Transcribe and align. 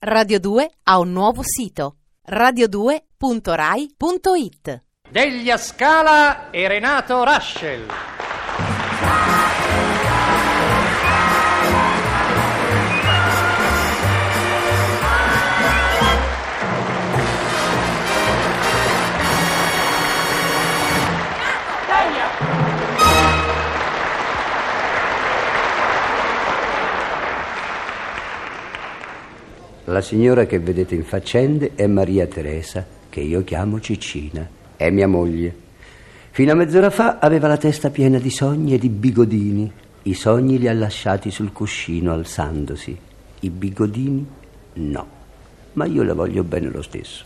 Radio 0.00 0.38
2 0.38 0.70
ha 0.84 1.00
un 1.00 1.10
nuovo 1.10 1.42
sito 1.42 1.96
radio2.rai.it 2.30 4.84
Deglia 5.10 5.56
Scala 5.56 6.50
e 6.50 6.68
Renato 6.68 7.24
Raschel. 7.24 8.17
La 29.98 30.04
signora 30.04 30.46
che 30.46 30.60
vedete 30.60 30.94
in 30.94 31.02
faccende 31.02 31.72
è 31.74 31.88
Maria 31.88 32.24
Teresa, 32.28 32.86
che 33.08 33.18
io 33.18 33.42
chiamo 33.42 33.80
Ciccina. 33.80 34.48
È 34.76 34.88
mia 34.90 35.08
moglie. 35.08 35.52
Fino 36.30 36.52
a 36.52 36.54
mezz'ora 36.54 36.88
fa 36.88 37.18
aveva 37.18 37.48
la 37.48 37.56
testa 37.56 37.90
piena 37.90 38.20
di 38.20 38.30
sogni 38.30 38.74
e 38.74 38.78
di 38.78 38.90
bigodini. 38.90 39.68
I 40.04 40.14
sogni 40.14 40.56
li 40.60 40.68
ha 40.68 40.72
lasciati 40.72 41.32
sul 41.32 41.50
cuscino 41.50 42.12
alzandosi. 42.12 42.96
I 43.40 43.50
bigodini 43.50 44.24
no. 44.74 45.06
Ma 45.72 45.84
io 45.86 46.04
la 46.04 46.14
voglio 46.14 46.44
bene 46.44 46.70
lo 46.70 46.82
stesso. 46.82 47.24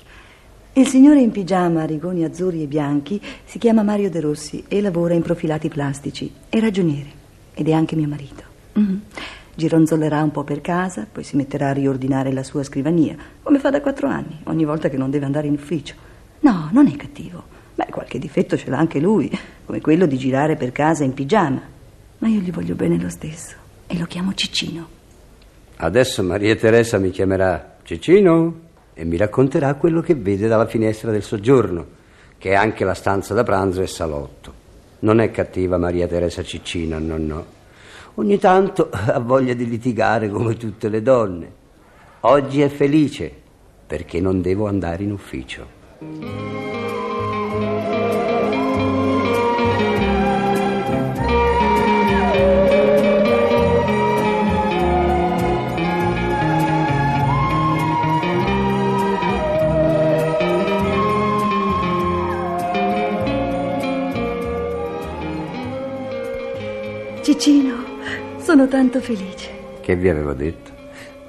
Il 0.72 0.86
signore 0.86 1.20
in 1.20 1.30
pigiama, 1.30 1.84
rigoni 1.84 2.24
azzurri 2.24 2.62
e 2.62 2.66
bianchi, 2.66 3.20
si 3.44 3.58
chiama 3.58 3.82
Mario 3.82 4.08
De 4.08 4.20
Rossi 4.20 4.64
e 4.66 4.80
lavora 4.80 5.12
in 5.12 5.20
profilati 5.20 5.68
plastici. 5.68 6.32
È 6.48 6.58
ragioniere 6.58 7.10
ed 7.52 7.68
è 7.68 7.72
anche 7.72 7.96
mio 7.96 8.08
marito. 8.08 8.42
Mhm. 8.72 9.02
Gironzolerà 9.54 10.22
un 10.22 10.30
po' 10.30 10.44
per 10.44 10.60
casa, 10.62 11.06
poi 11.10 11.24
si 11.24 11.36
metterà 11.36 11.68
a 11.68 11.72
riordinare 11.72 12.32
la 12.32 12.42
sua 12.42 12.62
scrivania, 12.62 13.16
come 13.42 13.58
fa 13.58 13.68
da 13.68 13.82
quattro 13.82 14.08
anni, 14.08 14.40
ogni 14.44 14.64
volta 14.64 14.88
che 14.88 14.96
non 14.96 15.10
deve 15.10 15.26
andare 15.26 15.46
in 15.46 15.54
ufficio. 15.54 15.94
No, 16.40 16.70
non 16.72 16.86
è 16.86 16.96
cattivo. 16.96 17.44
Beh, 17.74 17.88
qualche 17.90 18.18
difetto 18.18 18.56
ce 18.56 18.70
l'ha 18.70 18.78
anche 18.78 18.98
lui, 18.98 19.30
come 19.66 19.80
quello 19.80 20.06
di 20.06 20.16
girare 20.16 20.56
per 20.56 20.72
casa 20.72 21.04
in 21.04 21.12
pigiama. 21.12 21.60
Ma 22.18 22.28
io 22.28 22.40
gli 22.40 22.50
voglio 22.50 22.74
bene 22.74 22.98
lo 22.98 23.10
stesso 23.10 23.56
e 23.86 23.98
lo 23.98 24.06
chiamo 24.06 24.32
Ciccino. 24.32 24.88
Adesso 25.76 26.22
Maria 26.22 26.56
Teresa 26.56 26.98
mi 26.98 27.10
chiamerà 27.10 27.76
Ciccino 27.82 28.60
e 28.94 29.04
mi 29.04 29.16
racconterà 29.16 29.74
quello 29.74 30.00
che 30.00 30.14
vede 30.14 30.48
dalla 30.48 30.66
finestra 30.66 31.10
del 31.10 31.22
soggiorno, 31.22 31.86
che 32.38 32.50
è 32.50 32.54
anche 32.54 32.84
la 32.84 32.94
stanza 32.94 33.34
da 33.34 33.42
pranzo 33.42 33.82
e 33.82 33.86
salotto. 33.86 34.54
Non 35.00 35.20
è 35.20 35.30
cattiva 35.30 35.76
Maria 35.76 36.06
Teresa 36.06 36.42
Ciccina, 36.42 36.98
no, 36.98 37.18
no. 37.18 37.60
Ogni 38.14 38.38
tanto 38.38 38.90
ha 38.92 39.18
voglia 39.20 39.54
di 39.54 39.66
litigare 39.66 40.28
come 40.28 40.56
tutte 40.56 40.88
le 40.88 41.00
donne. 41.00 41.60
Oggi 42.20 42.60
è 42.60 42.68
felice 42.68 43.32
perché 43.86 44.20
non 44.20 44.42
devo 44.42 44.66
andare 44.66 45.02
in 45.02 45.12
ufficio. 45.12 45.80
Ciccino, 67.22 67.91
sono 68.42 68.66
tanto 68.68 69.00
felice. 69.00 69.50
Che 69.80 69.96
vi 69.96 70.08
avevo 70.08 70.32
detto? 70.32 70.70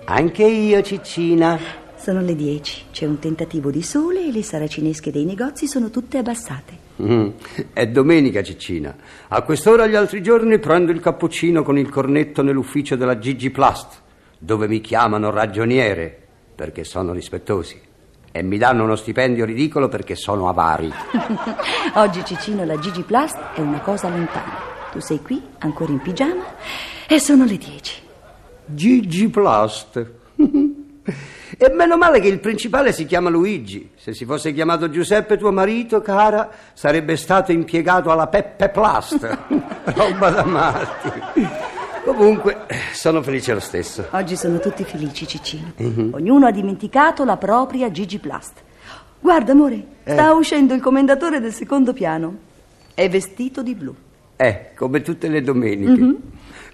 Anche 0.05 0.43
io, 0.43 0.81
Ciccina. 0.81 1.81
Sono 1.95 2.19
le 2.19 2.35
dieci, 2.35 2.83
c'è 2.91 3.05
un 3.05 3.17
tentativo 3.19 3.71
di 3.71 3.81
sole 3.81 4.27
e 4.27 4.31
le 4.33 4.43
saracinesche 4.43 5.09
dei 5.09 5.23
negozi 5.23 5.67
sono 5.67 5.89
tutte 5.89 6.17
abbassate. 6.17 6.81
Mm, 7.01 7.29
È 7.71 7.87
domenica, 7.87 8.43
Ciccina. 8.43 8.93
A 9.29 9.41
quest'ora 9.43 9.87
gli 9.87 9.95
altri 9.95 10.21
giorni 10.21 10.59
prendo 10.59 10.91
il 10.91 10.99
cappuccino 10.99 11.63
con 11.63 11.77
il 11.77 11.87
cornetto 11.89 12.41
nell'ufficio 12.41 12.97
della 12.97 13.17
Gigi 13.19 13.51
Plast, 13.51 14.01
dove 14.37 14.67
mi 14.67 14.81
chiamano 14.81 15.29
ragioniere, 15.29 16.19
perché 16.53 16.83
sono 16.83 17.13
rispettosi. 17.13 17.79
E 18.35 18.41
mi 18.43 18.57
danno 18.57 18.83
uno 18.83 18.97
stipendio 18.97 19.45
ridicolo 19.45 19.87
perché 19.87 20.15
sono 20.15 20.49
avari. 20.49 20.91
Oggi 21.95 22.25
Ciccino 22.25 22.65
la 22.65 22.77
Gigi 22.79 23.03
Plast 23.03 23.37
è 23.55 23.61
una 23.61 23.79
cosa 23.79 24.09
lontana. 24.09 24.71
Tu 24.91 24.99
sei 24.99 25.21
qui, 25.21 25.41
ancora 25.59 25.91
in 25.91 25.99
pigiama, 26.01 26.43
e 27.07 27.19
sono 27.19 27.45
le 27.45 27.57
dieci. 27.57 28.01
Gigi 28.65 29.29
Plast. 29.29 30.11
E 31.55 31.69
meno 31.71 31.97
male 31.97 32.19
che 32.19 32.29
il 32.29 32.39
principale 32.39 32.91
si 32.91 33.05
chiama 33.05 33.29
Luigi. 33.29 33.91
Se 33.95 34.13
si 34.13 34.25
fosse 34.25 34.53
chiamato 34.53 34.89
Giuseppe, 34.89 35.37
tuo 35.37 35.51
marito, 35.51 36.01
cara, 36.01 36.49
sarebbe 36.73 37.15
stato 37.15 37.51
impiegato 37.51 38.09
alla 38.09 38.27
Peppe 38.27 38.69
Plast. 38.69 39.37
Roba 39.93 40.29
da 40.31 40.43
matti. 40.43 41.11
Comunque, 42.03 42.65
sono 42.93 43.21
felice 43.21 43.53
lo 43.53 43.59
stesso. 43.59 44.07
Oggi 44.11 44.35
sono 44.35 44.59
tutti 44.59 44.83
felici, 44.83 45.27
Ciccino. 45.27 45.73
Ognuno 46.11 46.47
ha 46.47 46.51
dimenticato 46.51 47.23
la 47.23 47.37
propria 47.37 47.91
Gigi 47.91 48.17
Plast. 48.17 48.61
Guarda, 49.19 49.51
amore, 49.51 49.85
sta 50.03 50.33
uscendo 50.33 50.73
il 50.73 50.81
commendatore 50.81 51.39
del 51.39 51.53
secondo 51.53 51.93
piano. 51.93 52.35
È 52.93 53.07
vestito 53.09 53.61
di 53.61 53.75
blu. 53.75 53.95
Eh, 54.35 54.71
come 54.75 55.01
tutte 55.01 55.27
le 55.27 55.41
domeniche. 55.41 56.15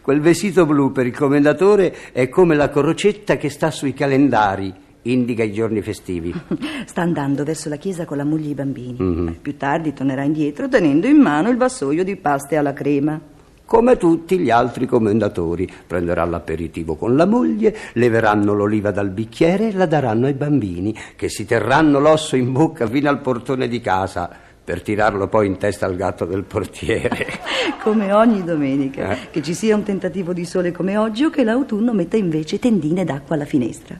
Quel 0.10 0.22
vestito 0.22 0.66
blu 0.66 0.92
per 0.92 1.06
il 1.06 1.16
commendatore 1.16 1.96
è 2.12 2.30
come 2.30 2.56
la 2.56 2.72
crocetta 2.72 3.38
che 3.38 3.52
sta 3.52 3.70
sui 3.70 3.94
calendari, 3.94 4.74
indica 5.04 5.44
i 5.44 5.54
giorni 5.54 5.84
festivi. 5.84 6.34
Sta 6.88 7.04
andando 7.04 7.44
verso 7.44 7.70
la 7.70 7.76
chiesa 7.76 8.06
con 8.06 8.18
la 8.18 8.24
moglie 8.24 8.48
e 8.48 8.50
i 8.50 8.56
bambini. 8.56 9.38
Più 9.40 9.56
tardi 9.56 9.94
tornerà 9.94 10.24
indietro 10.24 10.68
tenendo 10.68 11.06
in 11.06 11.18
mano 11.18 11.52
il 11.52 11.58
vassoio 11.58 12.04
di 12.04 12.16
paste 12.16 12.58
alla 12.58 12.74
crema. 12.74 13.22
Come 13.64 13.98
tutti 13.98 14.40
gli 14.40 14.50
altri 14.50 14.88
commendatori, 14.88 15.72
prenderà 15.86 16.26
l'aperitivo 16.26 16.96
con 16.96 17.16
la 17.16 17.28
moglie, 17.28 17.76
leveranno 17.94 18.56
l'oliva 18.56 18.90
dal 18.90 19.12
bicchiere 19.12 19.68
e 19.68 19.74
la 19.74 19.86
daranno 19.86 20.26
ai 20.26 20.34
bambini, 20.34 20.92
che 21.16 21.30
si 21.30 21.46
terranno 21.46 22.00
l'osso 22.00 22.36
in 22.36 22.52
bocca 22.52 22.88
fino 22.88 23.10
al 23.10 23.22
portone 23.22 23.68
di 23.68 23.80
casa, 23.80 24.49
per 24.70 24.84
tirarlo 24.84 25.28
poi 25.28 25.48
in 25.48 25.58
testa 25.58 25.88
al 25.88 25.96
gatto 25.96 26.26
del 26.26 26.44
portiere. 26.44 27.26
Come 27.82 28.12
ogni 28.12 28.44
domenica. 28.44 29.14
Eh. 29.14 29.18
Che 29.32 29.42
ci 29.42 29.56
sia 29.56 29.76
un 29.76 29.82
tentativo 29.82 30.32
di 30.32 30.46
sole 30.46 30.72
come 30.72 30.96
oggi 30.96 31.24
o 31.24 31.32
che 31.32 31.44
l'autunno 31.44 31.92
metta 31.92 32.18
invece 32.18 32.60
tendine 32.60 33.04
d'acqua 33.04 33.34
alla 33.34 33.46
finestra. 33.46 33.98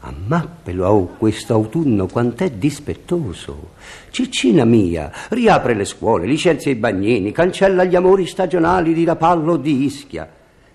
Ammappelo, 0.00 0.86
oh, 0.86 1.06
questo 1.18 1.52
autunno 1.52 2.06
quant'è 2.06 2.52
dispettoso. 2.52 3.72
Ciccina 4.08 4.64
mia, 4.64 5.12
riapre 5.28 5.74
le 5.74 5.84
scuole, 5.84 6.24
licenzia 6.24 6.70
i 6.70 6.76
bagnini, 6.76 7.30
cancella 7.30 7.84
gli 7.84 7.94
amori 7.94 8.24
stagionali 8.24 8.94
di 8.94 9.04
Rapallo 9.04 9.52
o 9.52 9.56
di 9.58 9.84
Ischia. 9.84 10.26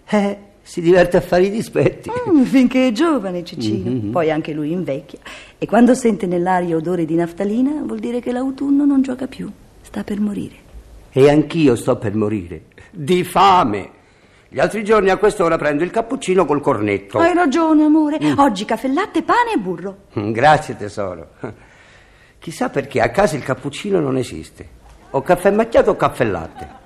Eh, 0.08 0.38
si 0.68 0.82
diverte 0.82 1.16
a 1.16 1.22
fare 1.22 1.44
i 1.44 1.50
dispetti. 1.50 2.12
Mm, 2.30 2.44
finché 2.44 2.88
è 2.90 2.92
giovane, 2.92 3.42
Ciccino. 3.46 4.12
Poi 4.12 4.30
anche 4.30 4.52
lui 4.52 4.74
invecchia. 4.74 5.18
E 5.58 5.66
quando 5.66 5.94
sente 5.94 6.28
nell'aria 6.28 6.76
odore 6.76 7.06
di 7.06 7.16
naftalina, 7.16 7.84
vuol 7.86 8.00
dire 8.00 8.20
che 8.20 8.34
l'autunno 8.34 8.84
non 8.84 9.02
gioca 9.02 9.28
più. 9.28 9.50
Sta 9.82 10.04
per 10.04 10.20
morire. 10.20 10.56
E 11.14 11.30
anch'io 11.30 11.78
sto 11.78 11.96
per 11.96 12.14
morire. 12.16 12.64
Di 12.92 13.24
fame. 13.24 13.92
Gli 14.50 14.60
altri 14.60 14.84
giorni 14.84 15.10
a 15.10 15.16
quest'ora 15.16 15.56
prendo 15.58 15.86
il 15.86 15.90
cappuccino 15.90 16.44
col 16.46 16.60
cornetto. 16.60 17.18
Hai 17.18 17.34
ragione, 17.34 17.86
amore. 17.86 18.20
Oggi 18.36 18.66
caffè 18.66 18.90
latte, 18.90 19.24
pane 19.24 19.54
e 19.56 19.58
burro. 19.60 19.98
Mm, 20.20 20.32
Grazie 20.32 20.76
tesoro. 20.76 21.30
Chissà 22.40 22.68
perché 22.68 23.00
a 23.00 23.10
casa 23.10 23.38
il 23.38 23.44
cappuccino 23.44 24.02
non 24.02 24.18
esiste. 24.18 24.68
O 25.12 25.22
caffè 25.22 25.50
macchiato 25.50 25.92
o 25.92 25.96
caffè 25.96 26.26
latte. 26.26 26.77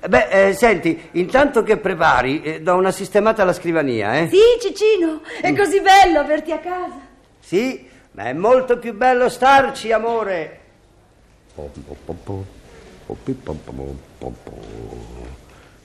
Eh, 0.00 0.08
Beh, 0.08 0.48
eh, 0.48 0.52
senti, 0.54 1.08
intanto 1.12 1.62
che 1.62 1.76
prepari, 1.76 2.42
eh, 2.42 2.60
do 2.60 2.74
una 2.74 2.90
sistemata 2.90 3.42
alla 3.42 3.52
scrivania, 3.52 4.18
eh? 4.18 4.28
Sì, 4.28 4.38
Ciccino, 4.60 5.20
è 5.40 5.54
così 5.54 5.80
bello 5.80 6.20
averti 6.20 6.52
a 6.52 6.58
casa. 6.58 7.00
Sì, 7.40 7.88
ma 8.12 8.24
è 8.24 8.32
molto 8.32 8.78
più 8.78 8.94
bello 8.94 9.28
starci, 9.28 9.92
amore. 9.92 10.60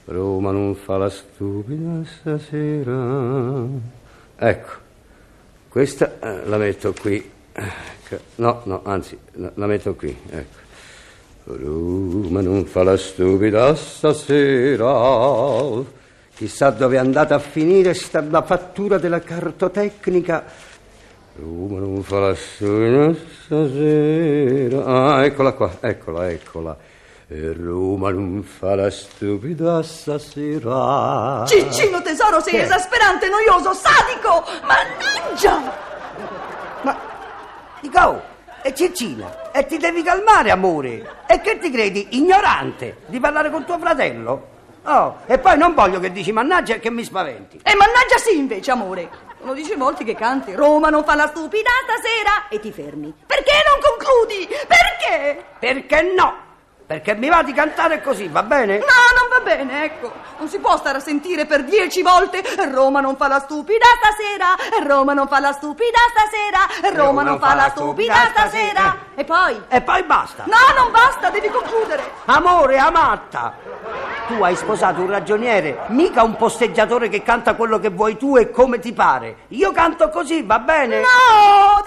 Roma 0.06 0.50
non 0.50 0.74
fa 0.74 0.96
la 0.96 1.08
stupida 1.10 2.02
stasera. 2.04 3.64
Ecco, 4.36 4.70
questa 5.68 6.18
eh, 6.20 6.46
la 6.46 6.56
metto 6.56 6.92
qui. 6.92 7.30
Ecco. 7.52 8.18
No, 8.36 8.62
no, 8.64 8.82
anzi, 8.84 9.16
la 9.32 9.66
metto 9.66 9.94
qui, 9.94 10.16
ecco. 10.30 10.58
Roma 11.56 12.40
non 12.40 12.64
fa 12.64 12.82
la 12.82 12.96
stupida 12.96 13.74
stasera. 13.74 14.88
Chissà 16.34 16.70
dove 16.70 16.96
è 16.96 16.98
andata 16.98 17.34
a 17.34 17.38
finire 17.38 17.94
sta 17.94 18.22
la 18.22 18.42
fattura 18.42 18.98
della 18.98 19.20
cartotecnica. 19.20 20.44
Roma 21.36 21.78
non 21.80 22.02
fa 22.02 22.18
la 22.20 22.34
stupida 22.34 23.14
stasera. 23.44 24.84
Ah, 24.84 25.24
eccola 25.24 25.52
qua, 25.52 25.76
eccola, 25.80 26.30
eccola. 26.30 26.76
E 27.28 27.52
Roma 27.52 28.10
non 28.10 28.42
fa 28.42 28.74
la 28.74 28.90
stupida 28.90 29.82
stasera. 29.82 31.44
Ciccino 31.46 32.02
tesoro, 32.02 32.40
sei 32.40 32.54
Che? 32.54 32.62
esasperante, 32.62 33.28
noioso, 33.28 33.72
sadico! 33.72 34.44
Mannaggia! 34.66 35.88
Dico, 37.80 37.98
oh, 37.98 38.22
e 38.62 38.74
Ciccina, 38.74 39.50
e 39.52 39.66
ti 39.66 39.78
devi 39.78 40.02
calmare, 40.02 40.50
amore. 40.50 41.22
E 41.26 41.40
che 41.40 41.58
ti 41.58 41.70
credi, 41.70 42.08
ignorante, 42.10 42.98
di 43.06 43.18
parlare 43.20 43.50
con 43.50 43.64
tuo 43.64 43.78
fratello? 43.78 44.48
Oh, 44.84 45.18
e 45.26 45.38
poi 45.38 45.58
non 45.58 45.74
voglio 45.74 46.00
che 46.00 46.10
dici 46.10 46.32
mannaggia 46.32 46.76
che 46.76 46.90
mi 46.90 47.04
spaventi. 47.04 47.60
E 47.62 47.74
mannaggia 47.74 48.16
sì, 48.16 48.36
invece, 48.36 48.70
amore. 48.70 49.08
Lo 49.42 49.52
dice 49.54 49.76
molti 49.76 50.04
che 50.04 50.14
canti 50.14 50.54
Roma 50.54 50.90
non 50.90 51.04
fa 51.04 51.14
la 51.14 51.26
stupida 51.26 51.70
stasera 51.84 52.48
e 52.48 52.60
ti 52.60 52.72
fermi. 52.72 53.14
Perché 53.26 53.52
non 53.68 53.78
concludi? 53.80 54.48
Perché? 54.66 55.44
Perché 55.58 56.02
no? 56.14 56.48
Perché 56.86 57.14
mi 57.14 57.28
va 57.28 57.42
di 57.42 57.52
cantare 57.52 58.02
così, 58.02 58.26
va 58.28 58.42
bene? 58.42 58.78
No, 58.78 58.84
non 58.84 59.28
va 59.40 59.56
bene, 59.56 59.84
ecco. 59.84 60.12
Non 60.38 60.48
si 60.48 60.58
può 60.58 60.76
stare 60.76 60.98
a 60.98 61.00
sentire 61.00 61.46
per 61.46 61.64
dieci 61.64 62.02
volte 62.02 62.42
Roma 62.70 63.00
non 63.00 63.16
fa 63.16 63.28
la 63.28 63.40
stupida 63.40 63.84
stasera, 63.98 64.86
Roma 64.86 65.12
non 65.12 65.28
fa 65.28 65.40
la 65.40 65.52
stupida 65.52 65.98
stasera, 66.10 66.94
Roma 66.94 67.22
non 67.22 67.38
fa 67.38 67.54
la 67.54 67.70
stupida 67.70 68.14
stasera. 68.30 68.96
E 69.14 69.24
poi? 69.24 69.60
E 69.68 69.80
poi 69.80 70.02
basta. 70.04 70.44
No, 70.46 70.80
non 70.80 70.90
basta, 70.90 71.30
devi 71.30 71.48
concludere. 71.48 72.02
Amore, 72.26 72.78
amatta. 72.78 73.54
Tu 74.28 74.42
hai 74.42 74.54
sposato 74.54 75.00
un 75.00 75.10
ragioniere, 75.10 75.80
mica 75.88 76.22
un 76.22 76.36
posteggiatore 76.36 77.08
che 77.08 77.22
canta 77.22 77.54
quello 77.54 77.78
che 77.78 77.90
vuoi 77.90 78.16
tu 78.16 78.36
e 78.36 78.50
come 78.50 78.78
ti 78.78 78.92
pare. 78.92 79.46
Io 79.48 79.72
canto 79.72 80.08
così, 80.08 80.42
va 80.42 80.58
bene? 80.58 81.00
No, 81.00 81.79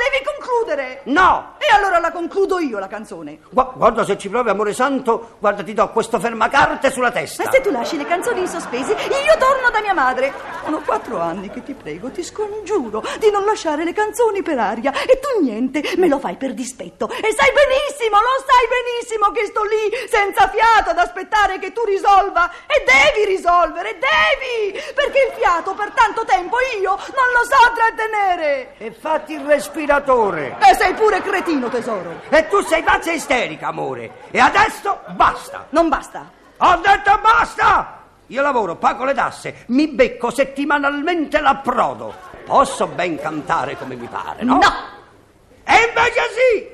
concludere. 0.63 1.01
No. 1.05 1.55
E 1.57 1.73
allora 1.73 1.99
la 1.99 2.11
concludo 2.11 2.59
io 2.59 2.79
la 2.79 2.87
canzone. 2.87 3.39
Gu- 3.49 3.73
guarda 3.75 4.03
se 4.03 4.17
ci 4.17 4.29
provi, 4.29 4.49
amore 4.49 4.73
santo, 4.73 5.35
guarda 5.39 5.63
ti 5.63 5.73
do 5.73 5.89
questo 5.89 6.19
fermacarte 6.19 6.91
sulla 6.91 7.11
testa. 7.11 7.43
Ma 7.43 7.51
se 7.51 7.61
tu 7.61 7.69
lasci 7.69 7.97
le 7.97 8.05
canzoni 8.05 8.41
in 8.41 8.47
sospesi, 8.47 8.91
io 8.91 9.37
torno 9.37 9.69
da 9.69 9.81
mia 9.81 9.93
madre. 9.93 10.33
Sono 10.63 10.81
quattro 10.81 11.19
anni 11.19 11.49
che 11.49 11.63
ti 11.63 11.73
prego, 11.73 12.09
ti 12.09 12.23
scongiuro 12.23 13.03
di 13.19 13.29
non 13.29 13.43
lasciare 13.45 13.83
le 13.83 13.93
canzoni 13.93 14.41
per 14.41 14.59
aria. 14.59 14.91
E 14.91 15.19
tu 15.19 15.43
niente, 15.43 15.83
me 15.97 16.07
lo 16.07 16.19
fai 16.19 16.35
per 16.35 16.53
dispetto. 16.53 17.09
E 17.09 17.33
sai 17.35 17.51
benissimo, 17.51 18.17
lo 18.17 18.35
sai 18.47 18.65
benissimo 18.71 19.31
che 19.31 19.45
sto 19.45 19.63
lì 19.63 20.07
senza 20.09 20.47
fiato 20.49 20.91
ad 20.91 20.97
aspettare 20.97 21.59
che 21.59 21.71
tu 21.71 21.83
risolva. 21.83 22.49
E 22.67 22.83
devi 22.83 23.35
risolvere, 23.35 23.97
devi! 23.99 24.79
Perché 24.93 25.12
fiato 25.43 25.73
per 25.73 25.91
tanto 25.91 26.23
tempo 26.23 26.55
io 26.79 26.91
non 26.91 27.27
lo 27.35 27.43
so 27.43 27.73
trattenere. 27.75 28.75
E 28.77 28.91
fatti 28.93 29.33
il 29.33 29.41
respiratore. 29.41 30.55
E 30.59 30.73
sei 30.75 30.93
pure 30.93 31.21
cretino, 31.21 31.67
tesoro. 31.67 32.21
E 32.29 32.47
tu 32.47 32.61
sei 32.61 32.81
pazza 32.81 33.11
isterica, 33.11 33.67
amore. 33.67 34.11
E 34.31 34.39
adesso 34.39 34.99
basta. 35.09 35.65
Non 35.71 35.89
basta. 35.89 36.29
Ho 36.57 36.75
detto 36.77 37.19
basta! 37.21 37.97
Io 38.27 38.41
lavoro, 38.41 38.75
pago 38.77 39.03
le 39.03 39.13
tasse, 39.13 39.65
mi 39.67 39.89
becco 39.89 40.31
settimanalmente 40.31 41.41
l'approdo. 41.41 42.13
Posso 42.45 42.87
ben 42.87 43.19
cantare 43.19 43.77
come 43.77 43.95
mi 43.95 44.07
pare, 44.07 44.43
no? 44.43 44.53
No. 44.53 44.91
E 45.65 45.73
invece 45.87 46.21
sì! 46.31 46.69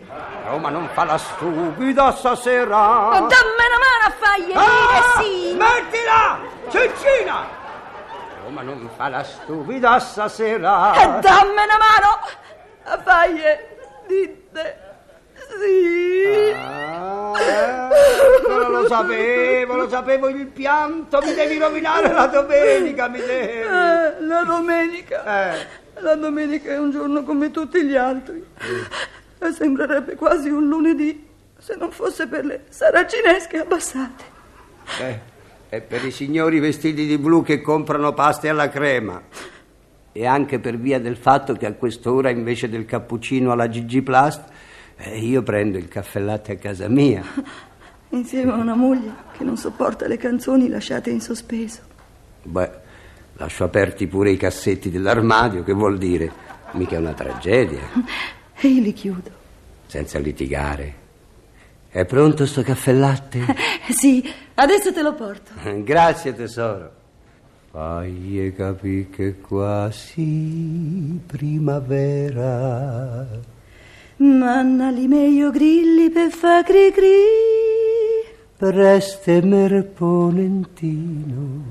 Roma 0.48 0.70
non 0.70 0.88
fa 0.94 1.06
la 1.06 1.18
stupida 1.18 2.12
stasera. 2.12 3.10
Dammi 3.14 3.26
una 3.26 3.80
mano 3.80 4.06
a 4.06 4.14
fargli 4.20 4.52
Ah, 4.54 5.22
dire 5.22 5.26
sì. 5.26 5.56
Mettila! 5.56 6.40
Ciccina! 6.70 7.58
Roma 8.60 8.62
non 8.64 8.90
fa 8.96 9.08
la 9.10 9.24
stupida 9.24 9.96
E 9.98 10.00
stasera. 10.00 11.20
dammi 11.22 11.52
una 11.52 11.78
mano 11.78 12.20
a 12.84 12.98
fargli 13.02 13.42
dite 14.08 14.88
sì. 15.34 16.54
Ah, 16.54 17.34
ecco, 17.40 18.58
lo 18.68 18.88
sapevo, 18.88 19.76
lo 19.76 19.90
sapevo 19.90 20.28
il 20.30 20.46
pianto, 20.48 21.22
mi 21.22 21.34
devi 21.34 21.58
rovinare 21.58 22.12
la 22.12 22.28
domenica, 22.28 23.08
mi 23.08 23.20
devi. 23.20 23.60
Eh, 23.62 24.22
la 24.22 24.44
domenica. 24.44 25.52
Eh. 25.54 25.66
La 26.02 26.16
domenica 26.16 26.72
è 26.72 26.78
un 26.78 26.92
giorno 26.92 27.24
come 27.24 27.52
tutti 27.52 27.84
gli 27.84 27.96
altri. 27.96 28.46
E 29.40 29.52
sembrerebbe 29.54 30.16
quasi 30.16 30.50
un 30.50 30.68
lunedì 30.68 31.28
se 31.58 31.76
non 31.76 31.92
fosse 31.92 32.28
per 32.28 32.46
le 32.46 32.66
saracinesche 32.70 33.60
abbassate. 33.60 34.24
Eh, 35.00 35.20
è 35.70 35.82
per 35.82 36.04
i 36.04 36.12
signori 36.12 36.60
vestiti 36.60 37.06
di 37.06 37.18
blu 37.18 37.44
che 37.44 37.62
comprano 37.62 38.14
paste 38.14 38.50
alla 38.50 38.70
crema. 38.70 39.22
E 40.12 40.26
anche 40.26 40.60
per 40.60 40.78
via 40.78 41.00
del 41.00 41.16
fatto 41.16 41.54
che 41.54 41.68
a 41.68 41.74
quest'ora 41.74 42.30
invece 42.32 42.68
del 42.70 42.86
cappuccino 42.86 43.52
alla 43.52 43.70
Gigi 43.70 44.02
Plast 44.02 44.44
eh, 44.98 45.20
io 45.20 45.44
prendo 45.44 45.78
il 45.78 45.88
caffè 45.88 46.20
latte 46.20 46.54
a 46.54 46.56
casa 46.58 46.88
mia. 46.90 47.24
Insieme 48.10 48.52
a 48.52 48.56
una 48.56 48.76
moglie 48.76 49.14
che 49.38 49.44
non 49.44 49.56
sopporta 49.56 50.08
le 50.08 50.18
canzoni 50.18 50.68
lasciate 50.68 51.12
in 51.12 51.22
sospeso. 51.22 51.82
Beh, 52.42 52.72
lascio 53.34 53.64
aperti 53.64 54.08
pure 54.08 54.32
i 54.32 54.38
cassetti 54.38 54.90
dell'armadio, 54.90 55.64
che 55.64 55.74
vuol 55.74 56.00
dire? 56.00 56.32
Mica 56.72 56.96
è 56.96 57.00
una 57.00 57.14
tragedia, 57.14 57.82
E 58.62 58.68
io 58.68 58.82
li 58.82 58.94
chiudo. 58.94 59.30
senza 59.86 60.18
litigare. 60.20 61.08
È 61.92 62.06
pronto 62.06 62.46
sto 62.46 62.62
caffè 62.62 62.94
latte? 62.94 63.44
Sì, 63.90 64.24
adesso 64.54 64.94
te 64.94 65.02
lo 65.02 65.16
porto. 65.16 65.54
Grazie 65.84 66.36
tesoro. 66.36 66.92
Fai 67.72 68.54
capire 68.56 69.10
che 69.10 69.40
quasi 69.40 71.20
primavera. 71.26 73.26
Manna 74.18 74.92
li 74.92 75.08
meglio 75.08 75.50
grilli 75.50 76.12
per 76.12 76.30
fa 76.30 76.62
cri 76.62 76.92
cri. 76.92 77.08
Preste 78.56 79.42
merponentino. 79.42 81.64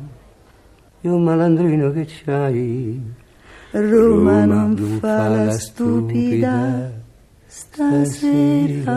E 1.00 1.08
un 1.08 1.22
malandrino 1.22 1.92
che 1.92 2.06
c'hai. 2.06 3.00
Roma 3.70 4.44
non 4.44 4.98
fa 5.00 5.28
la 5.28 5.52
stupida 5.52 6.90
stasera. 7.46 8.96